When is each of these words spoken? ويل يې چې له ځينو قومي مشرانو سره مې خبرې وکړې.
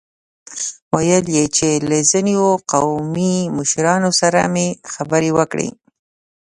ويل 0.93 1.25
يې 1.35 1.45
چې 1.57 1.69
له 1.89 1.97
ځينو 2.09 2.43
قومي 2.71 3.35
مشرانو 3.57 4.09
سره 4.21 4.39
مې 4.53 4.67
خبرې 4.93 5.29
وکړې. 5.37 5.69